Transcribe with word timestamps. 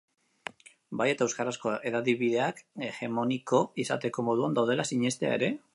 Bai 1.01 1.05
eta 1.15 1.23
euskarazko 1.27 1.73
hedabideak 1.91 2.63
hegemoniko 2.89 3.63
izateko 3.87 4.29
moduan 4.31 4.61
daudela 4.61 4.93
sinestea 4.93 5.37
ere? 5.41 5.57